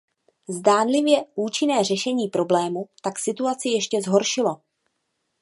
[0.49, 4.61] Zdánlivě účinné řešení problému tak situaci ještě zhoršilo.